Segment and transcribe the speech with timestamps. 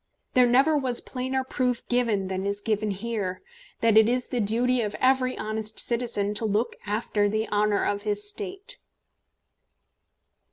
[0.33, 3.43] There never was plainer proof given than is given here,
[3.81, 8.01] that it is the duty of every honest citizen to look after the honour of
[8.01, 8.79] his State."